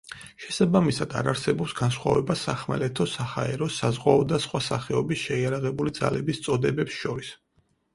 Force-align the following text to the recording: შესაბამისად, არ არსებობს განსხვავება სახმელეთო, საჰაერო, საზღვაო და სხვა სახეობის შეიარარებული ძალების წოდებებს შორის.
შესაბამისად, 0.43 1.13
არ 1.19 1.29
არსებობს 1.33 1.75
განსხვავება 1.81 2.37
სახმელეთო, 2.45 3.09
საჰაერო, 3.13 3.71
საზღვაო 3.79 4.27
და 4.35 4.43
სხვა 4.49 4.67
სახეობის 4.73 5.27
შეიარარებული 5.31 5.99
ძალების 6.05 6.47
წოდებებს 6.51 7.03
შორის. 7.07 7.37